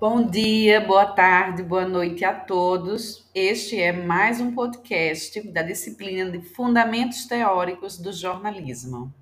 Bom 0.00 0.24
dia, 0.24 0.80
boa 0.80 1.06
tarde, 1.06 1.60
boa 1.60 1.84
noite 1.84 2.24
a 2.24 2.32
todos. 2.32 3.28
Este 3.34 3.80
é 3.80 3.90
mais 3.90 4.40
um 4.40 4.54
podcast 4.54 5.40
da 5.50 5.60
disciplina 5.60 6.30
de 6.30 6.40
Fundamentos 6.40 7.26
Teóricos 7.26 7.98
do 7.98 8.12
Jornalismo. 8.12 9.12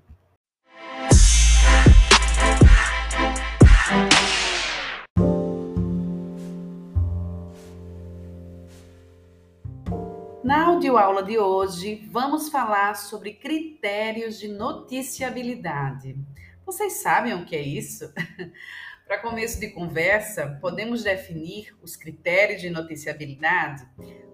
Na 10.43 10.67
audioaula 10.67 11.23
de 11.23 11.39
hoje, 11.39 12.07
vamos 12.11 12.49
falar 12.49 12.95
sobre 12.95 13.33
critérios 13.33 14.37
de 14.37 14.47
noticiabilidade. 14.47 16.15
Vocês 16.63 17.01
sabem 17.01 17.33
o 17.33 17.45
que 17.45 17.55
é 17.55 17.63
isso? 17.63 18.13
Para 19.07 19.19
começo 19.19 19.57
de 19.57 19.69
conversa, 19.69 20.57
podemos 20.59 21.01
definir 21.01 21.73
os 21.81 21.95
critérios 21.95 22.59
de 22.59 22.69
noticiabilidade 22.69 23.87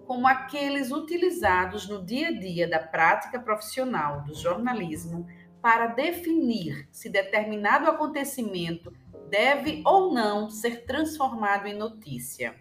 como 0.04 0.26
aqueles 0.26 0.90
utilizados 0.90 1.88
no 1.88 2.04
dia 2.04 2.28
a 2.28 2.32
dia 2.32 2.66
da 2.66 2.80
prática 2.80 3.38
profissional 3.38 4.24
do 4.24 4.34
jornalismo 4.34 5.28
para 5.62 5.86
definir 5.86 6.88
se 6.90 7.08
determinado 7.08 7.88
acontecimento 7.88 8.92
deve 9.30 9.80
ou 9.86 10.12
não 10.12 10.50
ser 10.50 10.84
transformado 10.84 11.68
em 11.68 11.74
notícia. 11.74 12.56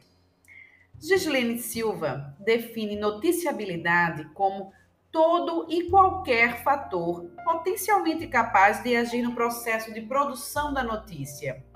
Gislene 1.00 1.58
Silva 1.58 2.38
define 2.40 2.96
noticiabilidade 2.96 4.26
como 4.36 4.72
todo 5.12 5.66
e 5.68 5.90
qualquer 5.90 6.64
fator 6.64 7.28
potencialmente 7.44 8.28
capaz 8.28 8.84
de 8.84 8.96
agir 8.96 9.24
no 9.24 9.34
processo 9.34 9.92
de 9.92 10.02
produção 10.02 10.72
da 10.72 10.84
notícia 10.84 11.73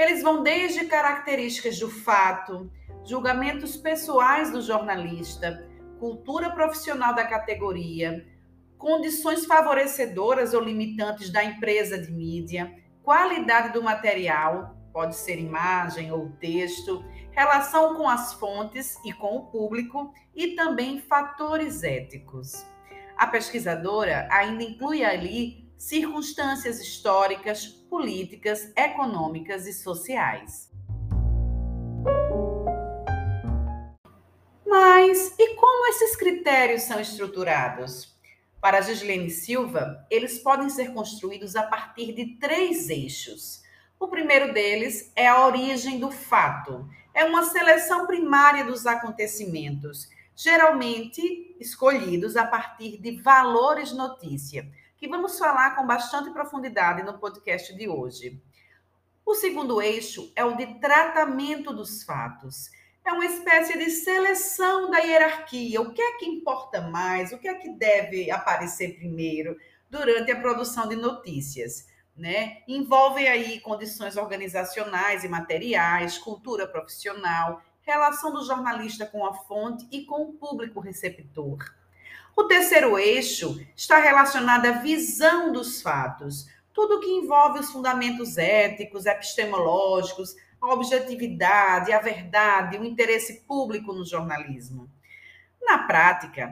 eles 0.00 0.22
vão 0.22 0.42
desde 0.42 0.86
características 0.86 1.78
do 1.78 1.90
fato, 1.90 2.70
julgamentos 3.04 3.76
pessoais 3.76 4.50
do 4.50 4.62
jornalista, 4.62 5.68
cultura 5.98 6.50
profissional 6.50 7.14
da 7.14 7.26
categoria, 7.26 8.26
condições 8.78 9.44
favorecedoras 9.44 10.54
ou 10.54 10.62
limitantes 10.62 11.30
da 11.30 11.44
empresa 11.44 12.00
de 12.00 12.10
mídia, 12.10 12.74
qualidade 13.02 13.72
do 13.72 13.82
material, 13.82 14.76
pode 14.92 15.16
ser 15.16 15.38
imagem 15.38 16.10
ou 16.10 16.30
texto, 16.40 17.04
relação 17.30 17.94
com 17.94 18.08
as 18.08 18.32
fontes 18.34 18.96
e 19.04 19.12
com 19.12 19.36
o 19.36 19.46
público 19.46 20.12
e 20.34 20.54
também 20.56 21.00
fatores 21.00 21.82
éticos. 21.82 22.66
A 23.16 23.26
pesquisadora 23.26 24.26
ainda 24.30 24.62
inclui 24.62 25.04
ali 25.04 25.69
circunstâncias 25.80 26.78
históricas, 26.78 27.66
políticas, 27.66 28.70
econômicas 28.76 29.66
e 29.66 29.72
sociais. 29.72 30.70
Mas 34.66 35.34
e 35.38 35.54
como 35.54 35.86
esses 35.86 36.14
critérios 36.16 36.82
são 36.82 37.00
estruturados? 37.00 38.14
Para 38.60 38.82
Gislene 38.82 39.30
Silva, 39.30 40.06
eles 40.10 40.38
podem 40.38 40.68
ser 40.68 40.92
construídos 40.92 41.56
a 41.56 41.62
partir 41.62 42.12
de 42.12 42.36
três 42.36 42.90
eixos. 42.90 43.62
O 43.98 44.06
primeiro 44.06 44.52
deles 44.52 45.10
é 45.16 45.28
a 45.28 45.46
origem 45.46 45.98
do 45.98 46.10
fato. 46.10 46.86
É 47.14 47.24
uma 47.24 47.44
seleção 47.44 48.06
primária 48.06 48.66
dos 48.66 48.86
acontecimentos, 48.86 50.10
geralmente 50.36 51.56
escolhidos 51.58 52.36
a 52.36 52.46
partir 52.46 52.98
de 52.98 53.12
valores 53.22 53.92
notícia, 53.92 54.70
que 55.00 55.08
vamos 55.08 55.38
falar 55.38 55.74
com 55.74 55.86
bastante 55.86 56.30
profundidade 56.30 57.02
no 57.02 57.18
podcast 57.18 57.74
de 57.74 57.88
hoje. 57.88 58.38
O 59.24 59.34
segundo 59.34 59.80
eixo 59.80 60.30
é 60.36 60.44
o 60.44 60.54
de 60.54 60.78
tratamento 60.78 61.72
dos 61.72 62.02
fatos. 62.02 62.70
É 63.02 63.10
uma 63.10 63.24
espécie 63.24 63.78
de 63.78 63.88
seleção 63.88 64.90
da 64.90 64.98
hierarquia. 64.98 65.80
O 65.80 65.94
que 65.94 66.02
é 66.02 66.18
que 66.18 66.26
importa 66.26 66.82
mais? 66.82 67.32
O 67.32 67.38
que 67.38 67.48
é 67.48 67.54
que 67.54 67.70
deve 67.70 68.30
aparecer 68.30 68.96
primeiro 68.96 69.56
durante 69.88 70.32
a 70.32 70.38
produção 70.38 70.86
de 70.86 70.96
notícias? 70.96 71.86
Né? 72.14 72.58
Envolve 72.68 73.26
aí 73.26 73.58
condições 73.60 74.18
organizacionais 74.18 75.24
e 75.24 75.28
materiais, 75.28 76.18
cultura 76.18 76.68
profissional, 76.68 77.62
relação 77.80 78.34
do 78.34 78.44
jornalista 78.44 79.06
com 79.06 79.24
a 79.24 79.32
fonte 79.32 79.88
e 79.90 80.04
com 80.04 80.24
o 80.24 80.32
público 80.34 80.78
receptor. 80.78 81.79
O 82.36 82.44
terceiro 82.44 82.98
eixo 82.98 83.60
está 83.76 83.98
relacionado 83.98 84.66
à 84.66 84.72
visão 84.72 85.52
dos 85.52 85.82
fatos, 85.82 86.46
tudo 86.72 87.00
que 87.00 87.10
envolve 87.10 87.58
os 87.58 87.70
fundamentos 87.70 88.38
éticos, 88.38 89.06
epistemológicos, 89.06 90.34
a 90.60 90.72
objetividade, 90.72 91.92
a 91.92 92.00
verdade, 92.00 92.78
o 92.78 92.84
interesse 92.84 93.42
público 93.42 93.92
no 93.92 94.04
jornalismo. 94.04 94.90
Na 95.60 95.78
prática 95.86 96.50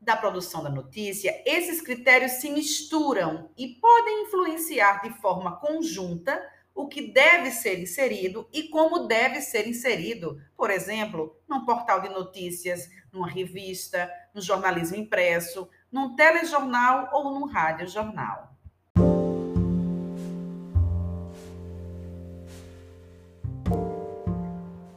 da 0.00 0.16
produção 0.16 0.62
da 0.62 0.70
notícia, 0.70 1.42
esses 1.44 1.82
critérios 1.82 2.32
se 2.32 2.50
misturam 2.50 3.50
e 3.56 3.68
podem 3.68 4.24
influenciar 4.24 5.02
de 5.02 5.10
forma 5.20 5.56
conjunta 5.56 6.40
o 6.80 6.88
que 6.88 7.12
deve 7.12 7.50
ser 7.50 7.78
inserido 7.78 8.48
e 8.52 8.62
como 8.64 9.06
deve 9.06 9.42
ser 9.42 9.68
inserido, 9.68 10.40
por 10.56 10.70
exemplo, 10.70 11.36
num 11.46 11.64
portal 11.66 12.00
de 12.00 12.08
notícias, 12.08 12.88
numa 13.12 13.28
revista, 13.28 14.10
no 14.34 14.40
jornalismo 14.40 14.96
impresso, 14.96 15.68
num 15.92 16.16
telejornal 16.16 17.10
ou 17.12 17.34
num 17.34 17.46
radiojornal. 17.46 18.56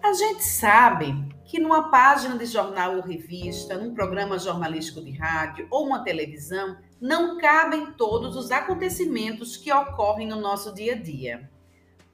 A 0.02 0.14
gente 0.14 0.44
sabe 0.44 1.14
que 1.44 1.60
numa 1.60 1.90
página 1.90 2.38
de 2.38 2.46
jornal 2.46 2.96
ou 2.96 3.02
revista, 3.02 3.76
num 3.76 3.94
programa 3.94 4.40
jornalístico 4.40 5.04
de 5.04 5.12
rádio 5.12 5.68
ou 5.70 5.86
uma 5.86 6.04
televisão, 6.04 6.78
não 7.02 7.38
cabem 7.38 7.92
todos 7.94 8.38
os 8.38 8.52
acontecimentos 8.52 9.58
que 9.58 9.74
ocorrem 9.74 10.28
no 10.28 10.40
nosso 10.40 10.74
dia 10.74 10.94
a 10.94 10.98
dia. 10.98 11.52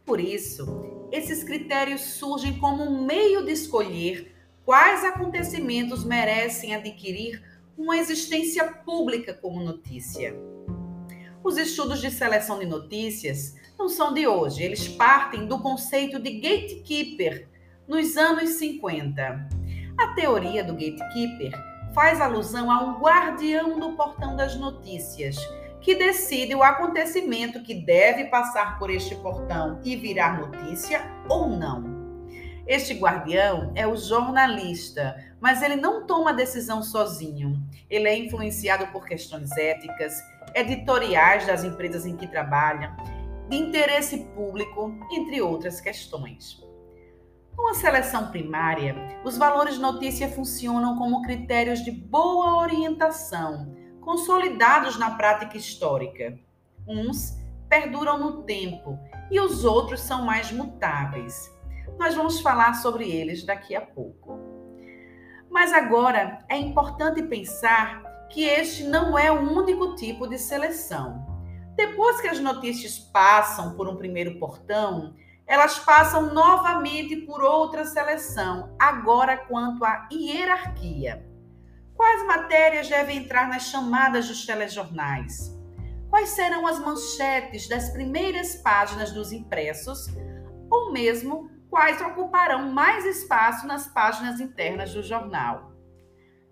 Por 0.09 0.20
isso, 0.20 0.66
esses 1.12 1.44
critérios 1.44 2.02
surgem 2.02 2.58
como 2.58 2.84
um 2.84 3.06
meio 3.06 3.46
de 3.46 3.52
escolher 3.52 4.36
quais 4.66 5.06
acontecimentos 5.06 6.03
merecem 6.03 6.74
adquirir 6.74 7.44
uma 7.78 7.96
existência 7.96 8.66
pública 8.66 9.36
como 9.36 9.64
notícia. 9.64 10.36
Os 11.44 11.59
estudos 11.59 12.02
de 12.02 12.09
seleção 12.09 12.58
de 12.58 12.66
notícias 12.66 13.56
não 13.78 13.88
são 13.88 14.12
de 14.12 14.25
hoje, 14.25 14.64
eles 14.64 14.88
partem 14.88 15.46
do 15.46 15.59
conceito 15.59 16.18
de 16.18 16.40
gatekeeper 16.40 17.47
nos 17.88 18.18
anos 18.18 18.50
50. 18.53 19.47
A 19.96 20.08
teoria 20.16 20.64
do 20.64 20.74
gatekeeper 20.74 21.52
faz 21.94 22.20
alusão 22.20 22.72
a 22.72 22.84
um 22.84 23.00
guardião 23.00 23.80
do 23.80 23.96
portão 23.96 24.36
das 24.36 24.56
notícias 24.56 25.38
que 25.81 25.95
decide 25.95 26.53
o 26.56 26.63
acontecimento 26.63 27.63
que 27.63 27.73
deve 27.73 28.25
passar 28.25 28.78
por 28.78 28.90
este 28.90 29.16
portão 29.16 29.79
e 29.84 29.95
virar 29.95 30.40
notícia 30.40 31.01
ou 31.29 31.50
não. 31.50 32.00
Este 32.67 32.94
guardião 32.94 33.72
é 33.75 33.88
o 33.88 33.95
jornalista, 33.95 35.16
mas 35.40 35.63
ele 35.63 35.75
não 35.75 36.06
toma 36.06 36.34
decisão 36.34 36.84
sozinho. 36.84 37.59
Ele 37.90 38.07
é 38.07 38.16
influenciado 38.16 38.88
por 38.88 39.07
questões 39.07 39.57
éticas, 39.57 40.13
editoriais 40.53 41.47
das 41.47 41.63
empresas 41.63 42.06
em 42.06 42.16
que 42.16 42.28
trabalha, 42.28 42.96
de 43.50 43.57
interesse 43.57 44.19
público, 44.35 44.94
entre 45.11 45.41
outras 45.41 45.81
questões. 45.81 46.63
Numa 47.57 47.73
seleção 47.73 48.29
primária, 48.29 48.96
os 49.23 49.38
valores 49.38 49.79
notícia 49.79 50.29
funcionam 50.29 50.96
como 50.96 51.23
critérios 51.23 51.84
de 51.84 51.91
boa 51.91 52.57
orientação 52.57 53.78
consolidados 54.01 54.97
na 54.97 55.11
prática 55.11 55.57
histórica. 55.57 56.37
Uns 56.87 57.37
perduram 57.69 58.17
no 58.17 58.43
tempo 58.43 58.97
e 59.29 59.39
os 59.39 59.63
outros 59.63 60.01
são 60.01 60.23
mais 60.23 60.51
mutáveis. 60.51 61.49
Nós 61.97 62.15
vamos 62.15 62.40
falar 62.41 62.73
sobre 62.73 63.09
eles 63.09 63.43
daqui 63.43 63.75
a 63.75 63.81
pouco. 63.81 64.40
Mas 65.49 65.73
agora 65.73 66.40
é 66.47 66.57
importante 66.57 67.22
pensar 67.23 68.28
que 68.29 68.43
este 68.43 68.84
não 68.84 69.17
é 69.17 69.31
o 69.31 69.51
único 69.51 69.96
tipo 69.96 70.28
de 70.28 70.37
seleção. 70.37 71.25
Depois 71.75 72.22
que 72.22 72.28
as 72.28 72.40
notícias 72.40 72.99
passam 72.99 73.73
por 73.73 73.87
um 73.87 73.95
primeiro 73.95 74.37
portão, 74.40 75.16
elas 75.47 75.79
passam 75.79 76.31
novamente 76.34 77.16
por 77.17 77.41
outra 77.41 77.84
seleção, 77.84 78.75
agora 78.78 79.35
quanto 79.35 79.84
à 79.84 80.07
hierarquia. 80.11 81.25
Quais 81.99 82.25
matérias 82.25 82.87
devem 82.87 83.17
entrar 83.17 83.49
nas 83.49 83.63
chamadas 83.63 84.25
dos 84.25 84.46
telejornais? 84.46 85.53
Quais 86.09 86.29
serão 86.29 86.66
as 86.66 86.79
manchetes 86.79 87.67
das 87.67 87.90
primeiras 87.90 88.55
páginas 88.55 89.11
dos 89.11 89.34
impressos? 89.34 90.07
Ou 90.72 90.93
mesmo 90.93 91.51
quais 91.69 92.01
ocuparão 92.01 92.72
mais 92.72 93.05
espaço 93.05 93.67
nas 93.67 93.85
páginas 93.87 94.40
internas 94.40 94.93
do 94.93 95.03
jornal? 95.03 95.73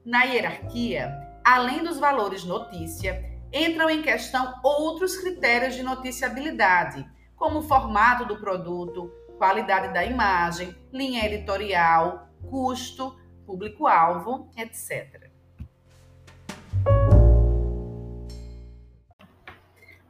Na 0.03 0.23
hierarquia, 0.23 1.17
além 1.45 1.81
dos 1.81 1.97
valores 1.97 2.43
notícia, 2.43 3.23
entram 3.53 3.89
em 3.89 4.01
questão 4.01 4.53
outros 4.61 5.15
critérios 5.15 5.75
de 5.75 5.81
noticiabilidade, 5.81 7.09
como 7.37 7.59
o 7.59 7.63
formato 7.69 8.25
do 8.25 8.35
produto, 8.35 9.09
qualidade 9.37 9.93
da 9.93 10.03
imagem, 10.03 10.75
linha 10.91 11.25
editorial, 11.25 12.27
custo, 12.49 13.17
público-alvo, 13.45 14.51
etc. 14.57 15.26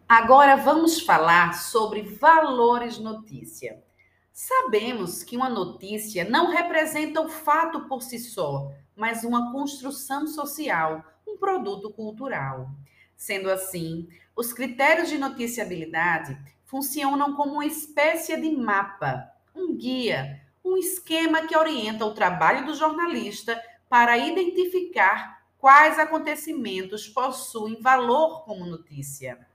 Agora 0.09 0.55
vamos 0.55 1.01
falar 1.01 1.53
sobre 1.53 2.01
valores 2.01 2.97
notícia. 2.97 3.83
Sabemos 4.31 5.21
que 5.21 5.35
uma 5.35 5.49
notícia 5.49 6.23
não 6.23 6.49
representa 6.49 7.19
o 7.19 7.27
fato 7.27 7.89
por 7.89 8.01
si 8.01 8.17
só, 8.17 8.71
mas 8.95 9.25
uma 9.25 9.51
construção 9.51 10.25
social, 10.25 11.03
um 11.27 11.35
produto 11.35 11.91
cultural. 11.91 12.69
Sendo 13.17 13.51
assim, 13.51 14.07
os 14.33 14.53
critérios 14.53 15.09
de 15.09 15.17
noticiabilidade 15.17 16.39
funcionam 16.63 17.35
como 17.35 17.55
uma 17.55 17.65
espécie 17.65 18.39
de 18.39 18.49
mapa, 18.55 19.29
um 19.53 19.75
guia, 19.75 20.41
um 20.63 20.77
esquema 20.77 21.45
que 21.45 21.57
orienta 21.57 22.05
o 22.05 22.13
trabalho 22.13 22.65
do 22.65 22.75
jornalista 22.75 23.61
para 23.89 24.17
identificar 24.17 25.43
quais 25.57 25.99
acontecimentos 25.99 27.09
possuem 27.09 27.81
valor 27.81 28.45
como 28.45 28.65
notícia. 28.65 29.45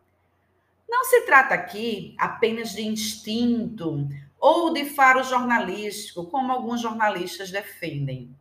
Não 0.93 1.05
se 1.05 1.23
trata 1.23 1.55
aqui 1.55 2.15
apenas 2.19 2.73
de 2.73 2.83
instinto 2.83 4.07
ou 4.39 4.75
de 4.75 4.85
faro 4.85 5.25
jornalístico, 5.25 6.27
como 6.27 6.53
alguns 6.53 6.83
jornalistas 6.83 7.51
defendem, 7.51 8.37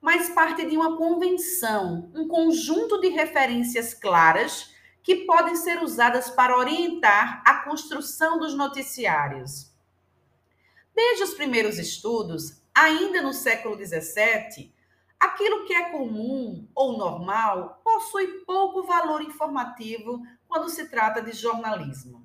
mas 0.00 0.30
parte 0.30 0.64
de 0.64 0.74
uma 0.74 0.96
convenção, 0.96 2.10
um 2.14 2.26
conjunto 2.26 2.98
de 2.98 3.10
referências 3.10 3.92
claras 3.92 4.74
que 5.02 5.26
podem 5.26 5.54
ser 5.54 5.82
usadas 5.82 6.30
para 6.30 6.56
orientar 6.56 7.42
a 7.44 7.56
construção 7.56 8.38
dos 8.38 8.54
noticiários. 8.54 9.70
Desde 10.94 11.24
os 11.24 11.34
primeiros 11.34 11.78
estudos, 11.78 12.62
ainda 12.74 13.20
no 13.20 13.34
século 13.34 13.76
XVII, 13.76 14.72
aquilo 15.20 15.66
que 15.66 15.74
é 15.74 15.90
comum 15.90 16.66
ou 16.74 16.96
normal 16.96 17.82
possui 17.84 18.26
pouco 18.46 18.82
valor 18.82 19.20
informativo 19.20 20.22
quando 20.52 20.68
se 20.68 20.86
trata 20.90 21.22
de 21.22 21.32
jornalismo. 21.32 22.22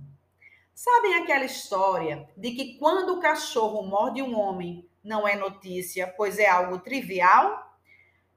Sabem 0.75 1.15
aquela 1.15 1.45
história 1.45 2.27
de 2.35 2.51
que 2.51 2.77
quando 2.77 3.13
o 3.13 3.21
cachorro 3.21 3.83
morde 3.83 4.21
um 4.21 4.37
homem 4.37 4.85
não 5.01 5.25
é 5.25 5.37
notícia, 5.37 6.13
pois 6.17 6.37
é 6.37 6.45
algo 6.45 6.79
trivial? 6.79 7.79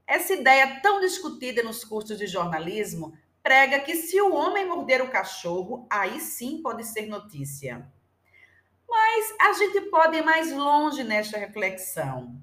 Essa 0.07 0.35
ideia 0.35 0.81
tão 0.81 1.01
discutida 1.01 1.65
nos 1.65 1.85
cursos 1.85 2.17
de 2.17 2.29
jornalismo 2.29 3.19
prega 3.43 3.81
que 3.81 3.97
se 3.97 4.21
o 4.21 4.33
homem 4.33 4.65
morder 4.65 5.03
o 5.03 5.11
cachorro, 5.11 5.89
aí 5.91 6.21
sim 6.21 6.63
pode 6.63 6.85
ser 6.85 7.07
notícia. 7.07 7.93
Mas 8.89 9.35
a 9.41 9.53
gente 9.55 9.81
pode 9.91 10.19
ir 10.19 10.25
mais 10.25 10.53
longe 10.53 11.03
nesta 11.03 11.37
reflexão. 11.37 12.41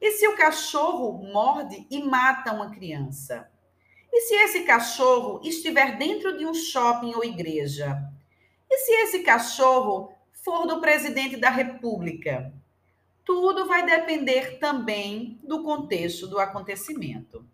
E 0.00 0.12
se 0.12 0.28
o 0.28 0.36
cachorro 0.36 1.20
morde 1.32 1.84
e 1.90 2.00
mata 2.04 2.52
uma 2.52 2.70
criança? 2.70 3.50
E 4.12 4.20
se 4.20 4.34
esse 4.34 4.64
cachorro 4.64 5.40
estiver 5.44 5.98
dentro 5.98 6.36
de 6.36 6.46
um 6.46 6.54
shopping 6.54 7.14
ou 7.14 7.24
igreja? 7.24 8.02
E 8.70 8.78
se 8.78 8.92
esse 8.92 9.18
cachorro 9.20 10.12
for 10.32 10.66
do 10.66 10.80
presidente 10.80 11.36
da 11.36 11.50
República? 11.50 12.52
Tudo 13.24 13.66
vai 13.66 13.84
depender 13.84 14.58
também 14.58 15.40
do 15.42 15.62
contexto 15.62 16.26
do 16.28 16.38
acontecimento. 16.38 17.44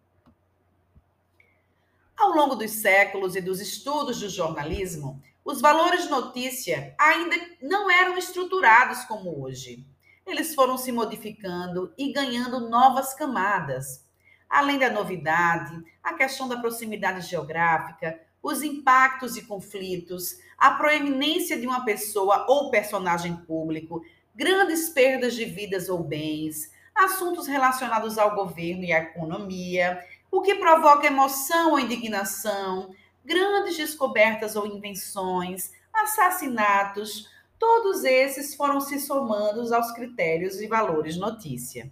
Ao 2.17 2.31
longo 2.31 2.55
dos 2.55 2.71
séculos 2.71 3.35
e 3.35 3.41
dos 3.41 3.61
estudos 3.61 4.21
do 4.21 4.29
jornalismo, 4.29 5.21
os 5.45 5.61
valores 5.61 6.05
de 6.05 6.11
notícia 6.11 6.95
ainda 6.99 7.35
não 7.61 7.91
eram 7.91 8.17
estruturados 8.17 9.05
como 9.05 9.43
hoje. 9.43 9.85
Eles 10.25 10.55
foram 10.55 10.79
se 10.79 10.93
modificando 10.93 11.93
e 11.99 12.13
ganhando 12.13 12.69
novas 12.69 13.13
camadas. 13.13 14.07
Além 14.53 14.79
da 14.79 14.91
novidade, 14.91 15.83
a 16.05 16.13
questão 16.13 16.47
da 16.47 16.59
proximidade 16.59 17.27
geográfica, 17.27 18.21
os 18.43 18.63
impactos 18.63 19.35
e 19.35 19.47
conflitos, 19.47 20.37
a 20.59 20.73
proeminência 20.73 21.59
de 21.59 21.67
uma 21.67 21.87
pessoa 21.87 22.45
ou 22.47 22.71
personagem 22.71 23.35
público, 23.35 24.05
grandes 24.35 24.91
perdas 24.91 25.35
de 25.35 25.47
vidas 25.47 25.89
ou 25.89 26.05
bens, 26.05 26.71
assuntos 26.95 27.47
relacionados 27.47 28.19
ao 28.19 28.35
governo 28.35 28.85
e 28.85 28.93
à 28.93 28.99
economia, 28.99 30.05
o 30.31 30.43
que 30.43 30.57
provoca 30.57 31.07
emoção 31.07 31.71
ou 31.71 31.81
indignação, 31.81 32.95
grandes 33.25 33.75
descobertas 33.75 34.55
ou 34.55 34.67
invenções, 34.67 35.73
assassinatos, 35.95 37.27
todos 37.59 38.05
esses 38.05 38.55
foram 38.55 38.83
se 38.83 39.01
somando 39.01 39.75
aos 39.75 39.93
critérios 39.93 40.61
e 40.61 40.67
valores 40.67 41.17
notícia. 41.17 41.91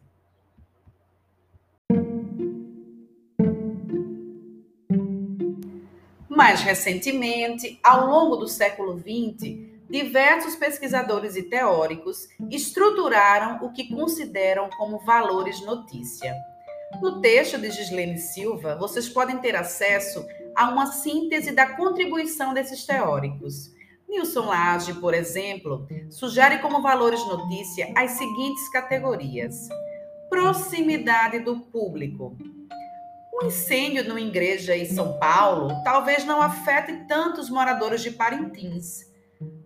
Mais 6.41 6.63
recentemente, 6.63 7.79
ao 7.85 8.07
longo 8.07 8.37
do 8.37 8.49
século 8.49 8.99
XX, 8.99 9.59
diversos 9.91 10.57
pesquisadores 10.57 11.37
e 11.37 11.43
teóricos 11.43 12.29
estruturaram 12.51 13.63
o 13.63 13.71
que 13.71 13.95
consideram 13.95 14.71
como 14.71 15.01
valores 15.01 15.61
notícia. 15.67 16.35
No 17.03 17.21
texto 17.21 17.59
de 17.59 17.71
Gislene 17.71 18.17
Silva, 18.17 18.75
vocês 18.75 19.07
podem 19.07 19.37
ter 19.37 19.55
acesso 19.55 20.25
a 20.57 20.71
uma 20.71 20.87
síntese 20.87 21.53
da 21.53 21.77
contribuição 21.77 22.55
desses 22.55 22.87
teóricos. 22.87 23.71
Nilson 24.09 24.47
Lage, 24.47 24.95
por 24.95 25.13
exemplo, 25.13 25.87
sugere 26.09 26.61
como 26.61 26.81
valores 26.81 27.21
notícia 27.27 27.93
as 27.95 28.13
seguintes 28.13 28.67
categorias: 28.71 29.69
proximidade 30.31 31.41
do 31.41 31.61
público. 31.61 32.35
Um 33.43 33.47
incêndio 33.47 34.07
numa 34.07 34.21
igreja 34.21 34.77
em 34.77 34.85
São 34.85 35.19
Paulo 35.19 35.83
talvez 35.83 36.27
não 36.27 36.43
afete 36.43 36.93
tantos 37.09 37.49
moradores 37.49 38.03
de 38.03 38.11
Parintins, 38.11 39.07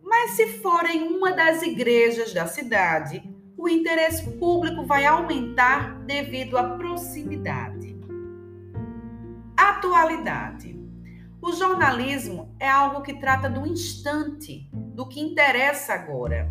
mas 0.01 0.33
se 0.33 0.59
for 0.59 0.85
em 0.87 1.09
uma 1.09 1.33
das 1.33 1.61
igrejas 1.61 2.33
da 2.33 2.47
cidade, 2.47 3.21
o 3.59 3.69
interesse 3.69 4.31
público 4.39 4.87
vai 4.87 5.05
aumentar 5.05 5.99
devido 6.05 6.57
à 6.57 6.77
proximidade. 6.77 7.97
Atualidade. 9.57 10.79
O 11.43 11.53
jornalismo 11.53 12.55
é 12.61 12.69
algo 12.69 13.03
que 13.03 13.15
trata 13.15 13.51
do 13.51 13.67
instante, 13.67 14.71
do 14.73 15.09
que 15.09 15.21
interessa 15.21 15.95
agora. 15.95 16.49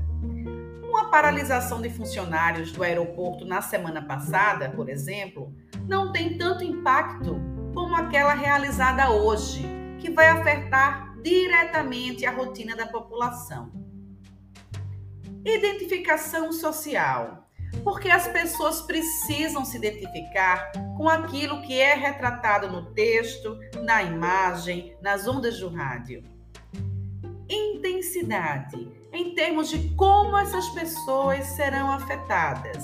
Uma 0.94 1.10
paralisação 1.10 1.82
de 1.82 1.90
funcionários 1.90 2.72
do 2.72 2.84
aeroporto 2.84 3.44
na 3.46 3.64
semana 3.64 4.00
passada, 4.00 4.70
por 4.70 4.88
exemplo, 4.88 5.52
não 5.88 6.12
tem 6.12 6.38
tanto 6.38 6.64
impacto 6.64 7.42
como 7.74 7.96
aquela 7.96 8.36
realizada 8.36 9.10
hoje, 9.10 9.66
que 10.00 10.12
vai 10.12 10.28
afetar 10.28 11.20
diretamente 11.24 12.28
a 12.28 12.32
rotina 12.32 12.76
da 12.76 12.86
população. 12.86 13.72
Identificação 15.44 16.54
social. 16.54 17.50
Porque 17.84 18.12
as 18.12 18.28
pessoas 18.28 18.84
precisam 18.84 19.66
se 19.66 19.78
identificar 19.78 20.72
com 20.96 21.10
aquilo 21.10 21.64
que 21.64 21.74
é 21.82 21.96
retratado 21.96 22.68
no 22.68 22.94
texto, 22.94 23.58
na 23.84 24.04
imagem, 24.04 24.96
nas 25.02 25.28
ondas 25.28 25.60
do 25.60 25.70
rádio. 25.70 26.33
Intensidade, 28.14 28.92
em 29.12 29.34
termos 29.34 29.70
de 29.70 29.90
como 29.96 30.38
essas 30.38 30.70
pessoas 30.70 31.48
serão 31.48 31.92
afetadas. 31.92 32.84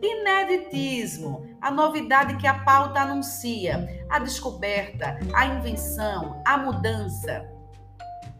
Ineditismo, 0.00 1.56
a 1.60 1.68
novidade 1.68 2.36
que 2.36 2.46
a 2.46 2.60
pauta 2.60 3.00
anuncia, 3.00 4.06
a 4.08 4.20
descoberta, 4.20 5.18
a 5.34 5.46
invenção, 5.46 6.40
a 6.46 6.56
mudança. 6.56 7.44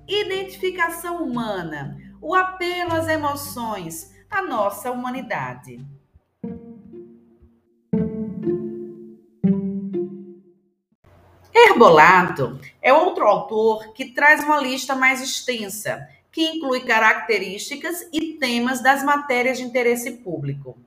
Identificação 0.07 1.25
humana, 1.25 1.97
o 2.21 2.37
apelo 2.37 2.95
às 2.95 3.09
emoções, 3.09 4.15
a 4.31 4.43
nossa 4.43 4.93
humanidade. 4.93 5.85
Herbolato 11.83 12.61
é 12.81 12.93
outro 12.93 13.27
autor 13.27 13.93
que 13.93 14.13
traz 14.13 14.45
uma 14.45 14.61
lista 14.61 14.95
mais 14.95 15.21
extensa, 15.21 16.09
que 16.31 16.41
inclui 16.41 16.83
características 16.83 18.07
e 18.13 18.35
temas 18.35 18.81
das 18.81 19.03
matérias 19.03 19.59
de 19.59 19.65
interesse 19.65 20.13
público. 20.19 20.79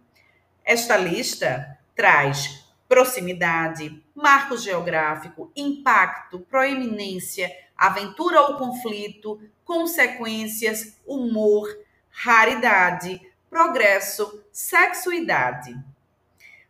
Esta 0.63 0.95
lista 0.95 1.77
traz 1.93 2.65
proximidade, 2.87 4.01
marco 4.15 4.57
geográfico, 4.57 5.51
impacto, 5.53 6.39
proeminência, 6.39 7.51
aventura 7.75 8.43
ou 8.43 8.57
conflito, 8.57 9.41
consequências, 9.65 10.97
humor, 11.05 11.67
raridade, 12.09 13.21
progresso, 13.49 14.45
sexuidade. 14.49 15.75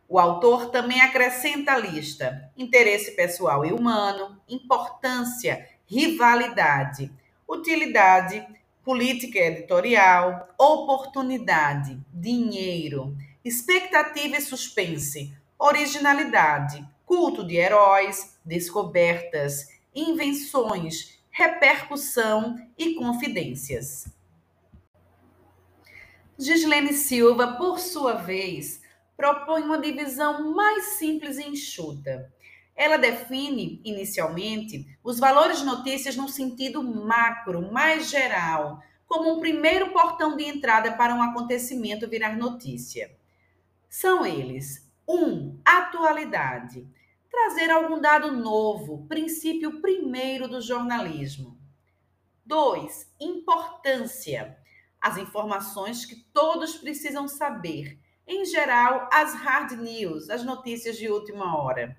O 0.08 0.18
autor 0.18 0.70
também 0.70 1.00
acrescenta 1.00 1.72
a 1.72 1.78
lista: 1.78 2.50
interesse 2.56 3.12
pessoal 3.12 3.64
e 3.64 3.72
humano, 3.72 4.40
importância, 4.48 5.68
rivalidade, 5.86 7.10
utilidade, 7.48 8.46
política 8.84 9.38
editorial, 9.38 10.48
oportunidade, 10.56 12.00
dinheiro, 12.12 13.16
expectativa 13.44 14.36
e 14.36 14.40
suspense, 14.40 15.36
originalidade, 15.58 16.86
culto 17.04 17.44
de 17.44 17.56
heróis, 17.56 18.38
descobertas, 18.44 19.68
invenções, 19.94 21.18
repercussão 21.30 22.56
e 22.78 22.94
confidências. 22.94 24.06
Gislene 26.38 26.92
Silva, 26.92 27.56
por 27.56 27.78
sua 27.78 28.12
vez, 28.12 28.82
propõe 29.16 29.62
uma 29.62 29.78
divisão 29.78 30.54
mais 30.54 30.98
simples 30.98 31.38
e 31.38 31.48
enxuta. 31.48 32.32
Ela 32.74 32.98
define, 32.98 33.80
inicialmente, 33.84 34.98
os 35.02 35.18
valores 35.18 35.60
de 35.60 35.64
notícias 35.64 36.14
no 36.14 36.28
sentido 36.28 36.82
macro, 36.82 37.72
mais 37.72 38.10
geral, 38.10 38.82
como 39.06 39.32
um 39.32 39.40
primeiro 39.40 39.92
portão 39.92 40.36
de 40.36 40.44
entrada 40.44 40.92
para 40.92 41.14
um 41.14 41.22
acontecimento 41.22 42.08
virar 42.08 42.36
notícia. 42.36 43.16
São 43.88 44.26
eles: 44.26 44.92
1. 45.08 45.14
Um, 45.14 45.60
atualidade. 45.64 46.86
Trazer 47.30 47.70
algum 47.70 48.00
dado 48.00 48.32
novo, 48.32 49.06
princípio 49.06 49.80
primeiro 49.80 50.48
do 50.48 50.60
jornalismo. 50.60 51.56
2. 52.44 53.14
Importância. 53.20 54.58
As 55.00 55.16
informações 55.16 56.04
que 56.04 56.16
todos 56.32 56.76
precisam 56.76 57.28
saber, 57.28 57.98
em 58.26 58.44
geral, 58.44 59.08
as 59.12 59.34
hard 59.34 59.72
news, 59.72 60.28
as 60.28 60.42
notícias 60.42 60.96
de 60.96 61.08
última 61.08 61.56
hora. 61.56 61.96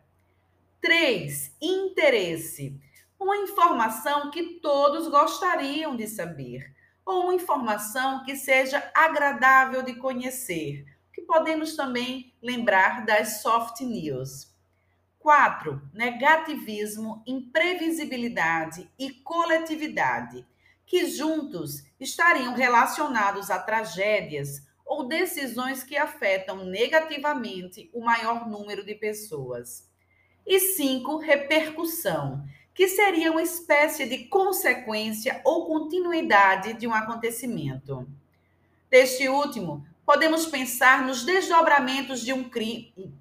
3. 0.82 1.56
Interesse. 1.62 2.80
Uma 3.20 3.38
informação 3.38 4.30
que 4.30 4.60
todos 4.60 5.08
gostariam 5.08 5.96
de 5.96 6.06
saber, 6.08 6.76
ou 7.06 7.24
uma 7.24 7.34
informação 7.34 8.24
que 8.24 8.36
seja 8.36 8.92
agradável 8.94 9.82
de 9.82 9.96
conhecer, 9.96 10.86
que 11.14 11.22
podemos 11.22 11.76
também 11.76 12.34
lembrar 12.42 13.06
das 13.06 13.42
soft 13.42 13.82
news. 13.82 14.54
4. 15.20 15.82
Negativismo, 15.94 17.24
imprevisibilidade 17.26 18.90
e 19.00 19.12
coletividade, 19.12 20.46
que 20.86 21.06
juntos 21.08 21.84
estariam 22.00 22.54
relacionados 22.54 23.50
a 23.50 23.60
tragédias 23.60 24.67
ou 24.88 25.08
decisões 25.08 25.84
que 25.84 25.98
afetam 25.98 26.66
negativamente 26.66 27.90
o 27.94 28.00
maior 28.00 28.50
número 28.50 28.86
de 28.86 28.96
pessoas. 28.96 29.88
E 30.46 30.60
cinco, 30.60 31.18
repercussão, 31.18 32.44
que 32.74 32.88
seria 32.88 33.32
uma 33.32 33.42
espécie 33.42 34.06
de 34.06 34.26
consequência 34.26 35.42
ou 35.44 35.66
continuidade 35.66 36.74
de 36.74 36.88
um 36.88 36.94
acontecimento. 36.94 38.08
Deste 38.90 39.28
último, 39.28 39.86
podemos 40.06 40.46
pensar 40.46 41.06
nos 41.06 41.26
desdobramentos 41.26 42.22
de 42.22 42.32
um 42.32 42.48
crime, 42.48 43.14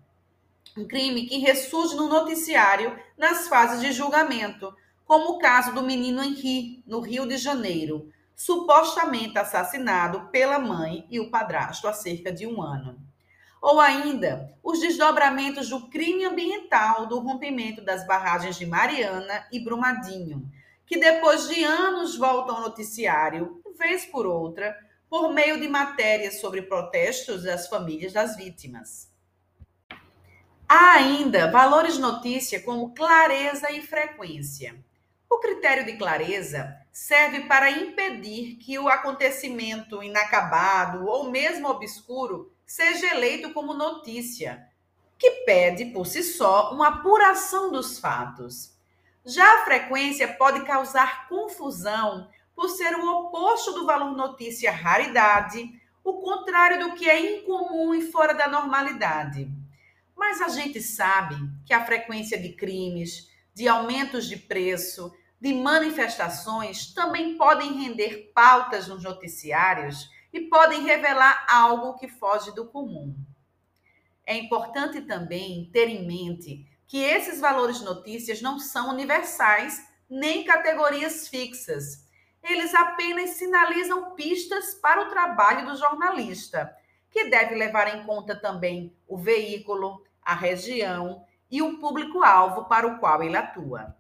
um 0.77 0.87
crime 0.87 1.27
que 1.27 1.39
ressurge 1.39 1.97
no 1.97 2.07
noticiário 2.07 2.97
nas 3.19 3.49
fases 3.49 3.81
de 3.81 3.91
julgamento, 3.91 4.73
como 5.05 5.31
o 5.31 5.39
caso 5.39 5.75
do 5.75 5.83
menino 5.83 6.23
Henri, 6.23 6.83
no 6.87 7.01
Rio 7.01 7.27
de 7.27 7.37
Janeiro, 7.37 8.13
supostamente 8.37 9.39
assassinado 9.39 10.29
pela 10.29 10.59
mãe 10.59 11.07
e 11.11 11.19
o 11.19 11.31
padrasto 11.31 11.89
há 11.89 11.95
cerca 11.95 12.31
de 12.31 12.47
um 12.47 12.63
ano. 12.63 13.01
Ou 13.63 13.81
ainda, 13.81 14.55
os 14.63 14.79
desdobramentos 14.79 15.71
do 15.71 15.89
crime 15.89 16.27
ambiental 16.27 17.07
do 17.07 17.19
rompimento 17.19 17.81
das 17.81 18.07
barragens 18.07 18.57
de 18.57 18.67
Mariana 18.67 19.47
e 19.51 19.59
Brumadinho, 19.59 20.49
que 20.87 20.99
depois 20.99 21.49
de 21.49 21.65
anos 21.65 22.17
voltam 22.17 22.57
ao 22.57 22.63
noticiário, 22.63 23.63
vez 23.77 24.05
por 24.05 24.27
outra, 24.27 24.77
por 25.09 25.33
meio 25.33 25.59
de 25.59 25.69
matérias 25.69 26.41
sobre 26.41 26.63
protestos 26.63 27.45
das 27.45 27.67
famílias 27.69 28.13
das 28.13 28.37
vítimas. 28.37 29.11
Há 30.69 30.95
ainda 30.95 31.51
valores 31.51 31.97
notícia 31.97 32.61
como 32.63 32.93
clareza 32.93 33.71
e 33.71 33.81
frequência. 33.81 34.75
O 35.29 35.39
critério 35.39 35.85
de 35.85 35.97
clareza 35.97 36.77
serve 36.93 37.41
para 37.41 37.71
impedir 37.71 38.57
que 38.57 38.79
o 38.79 38.89
acontecimento 38.89 40.03
inacabado 40.03 41.07
ou 41.07 41.31
mesmo 41.31 41.69
obscuro 41.69 42.53
seja 42.65 43.15
eleito 43.15 43.53
como 43.53 43.75
notícia, 43.75 44.67
que 45.19 45.31
pede 45.45 45.87
por 45.87 46.07
si 46.07 46.23
só 46.23 46.73
uma 46.73 46.89
apuração 46.89 47.71
dos 47.71 47.99
fatos. 47.99 48.75
Já 49.25 49.45
a 49.61 49.65
frequência 49.65 50.29
pode 50.35 50.65
causar 50.65 51.29
confusão 51.29 52.29
por 52.55 52.69
ser 52.69 52.95
o 52.95 53.07
oposto 53.07 53.73
do 53.73 53.85
valor 53.85 54.17
notícia 54.17 54.71
raridade, 54.71 55.71
o 56.03 56.15
contrário 56.21 56.79
do 56.79 56.95
que 56.95 57.11
é 57.11 57.39
incomum 57.39 57.95
e 57.95 58.11
fora 58.11 58.33
da 58.33 58.47
normalidade. 58.47 59.51
Mas 60.17 60.41
a 60.41 60.49
gente 60.49 60.81
sabe 60.81 61.37
que 61.67 61.75
a 61.75 61.85
frequência 61.85 62.41
de 62.41 62.51
crimes, 62.51 63.29
de 63.57 63.67
aumentos 63.67 64.29
de 64.29 64.37
preço, 64.37 65.11
de 65.41 65.55
manifestações 65.55 66.93
também 66.93 67.39
podem 67.39 67.73
render 67.73 68.31
pautas 68.35 68.87
nos 68.87 69.03
noticiários 69.03 70.11
e 70.31 70.43
podem 70.43 70.83
revelar 70.85 71.47
algo 71.49 71.97
que 71.97 72.07
foge 72.07 72.55
do 72.55 72.67
comum. 72.67 73.17
É 74.27 74.37
importante 74.37 75.01
também 75.01 75.71
ter 75.73 75.89
em 75.89 76.07
mente 76.07 76.67
que 76.87 76.99
esses 76.99 77.41
valores 77.41 77.81
notícias 77.81 78.43
não 78.43 78.59
são 78.59 78.91
universais 78.91 79.83
nem 80.09 80.45
categorias 80.45 81.27
fixas. 81.27 82.07
Eles 82.43 82.75
apenas 82.75 83.31
sinalizam 83.31 84.15
pistas 84.15 84.75
para 84.75 85.01
o 85.01 85.09
trabalho 85.09 85.65
do 85.65 85.79
jornalista, 85.79 86.77
que 87.11 87.31
deve 87.31 87.55
levar 87.55 87.97
em 87.97 88.05
conta 88.05 88.37
também 88.39 88.95
o 89.09 89.17
veículo, 89.17 90.05
a 90.21 90.35
região 90.35 91.25
e 91.51 91.63
o 91.63 91.79
público-alvo 91.79 92.65
para 92.65 92.87
o 92.87 92.99
qual 92.99 93.23
ele 93.23 93.37
atua. 93.37 93.95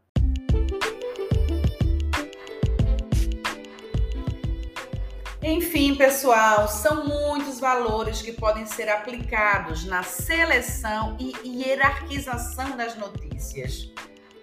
Enfim, 5.43 5.95
pessoal, 5.95 6.67
são 6.67 7.07
muitos 7.07 7.61
valores 7.61 8.21
que 8.21 8.33
podem 8.33 8.67
ser 8.67 8.89
aplicados 8.89 9.85
na 9.85 10.03
seleção 10.03 11.17
e 11.21 11.35
hierarquização 11.45 12.77
das 12.77 12.97
notícias. 12.97 13.93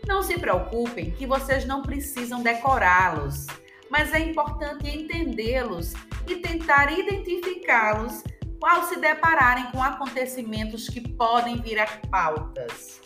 Não 0.08 0.24
se 0.24 0.40
preocupem 0.40 1.12
que 1.12 1.28
vocês 1.28 1.66
não 1.66 1.82
precisam 1.82 2.42
decorá-los, 2.42 3.48
mas 3.90 4.14
é 4.14 4.20
importante 4.20 4.88
entendê-los 4.88 5.94
e 6.26 6.36
tentar 6.38 6.98
identificá-los 6.98 8.24
ao 8.66 8.84
se 8.84 9.00
depararem 9.00 9.72
com 9.72 9.82
acontecimentos 9.82 10.88
que 10.88 11.02
podem 11.02 11.62
virar 11.62 12.02
pautas. 12.10 13.02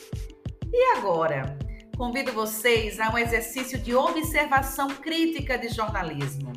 E 0.71 0.97
agora? 0.97 1.57
Convido 1.97 2.31
vocês 2.31 2.99
a 2.99 3.09
um 3.09 3.17
exercício 3.17 3.79
de 3.79 3.95
observação 3.95 4.87
crítica 4.87 5.57
de 5.57 5.69
jornalismo. 5.69 6.53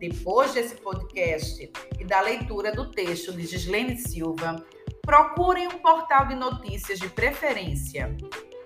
Depois 0.00 0.54
desse 0.54 0.76
podcast 0.76 1.70
e 1.98 2.04
da 2.04 2.20
leitura 2.20 2.72
do 2.72 2.90
texto 2.90 3.32
de 3.32 3.44
Gislene 3.46 3.98
Silva, 3.98 4.64
procurem 5.02 5.66
um 5.66 5.78
portal 5.78 6.26
de 6.26 6.34
notícias 6.34 6.98
de 6.98 7.08
preferência. 7.08 8.16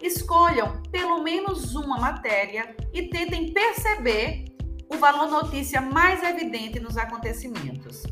Escolham 0.01 0.83
pelo 0.93 1.23
menos 1.23 1.75
uma 1.75 1.99
matéria 1.99 2.77
e 2.93 3.09
tentem 3.09 3.53
perceber 3.53 4.45
o 4.93 4.97
valor 4.99 5.29
notícia 5.31 5.81
mais 5.81 6.23
evidente 6.23 6.79
nos 6.79 6.97
acontecimentos. 6.97 8.03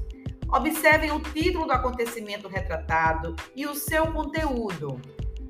Observem 0.52 1.12
o 1.12 1.20
título 1.20 1.66
do 1.66 1.72
acontecimento 1.72 2.48
retratado 2.48 3.36
e 3.54 3.66
o 3.66 3.74
seu 3.74 4.12
conteúdo. 4.12 5.00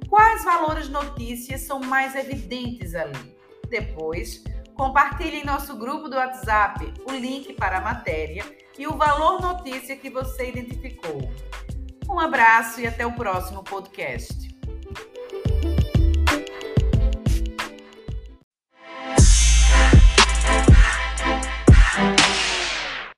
Quais 0.09 0.45
valores 0.45 0.88
notícias 0.88 1.62
são 1.62 1.80
mais 1.80 2.14
evidentes 2.14 2.95
ali? 2.95 3.37
Depois, 3.69 4.42
Compartilhe 4.80 5.40
em 5.40 5.45
nosso 5.45 5.76
grupo 5.76 6.09
do 6.09 6.16
WhatsApp 6.16 6.90
o 7.07 7.12
link 7.12 7.52
para 7.52 7.76
a 7.76 7.80
matéria 7.83 8.42
e 8.78 8.87
o 8.87 8.97
valor 8.97 9.38
notícia 9.38 9.95
que 9.95 10.09
você 10.09 10.49
identificou. 10.49 11.30
Um 12.09 12.19
abraço 12.19 12.80
e 12.80 12.87
até 12.87 13.04
o 13.04 13.12
próximo 13.12 13.62
podcast. 13.62 14.50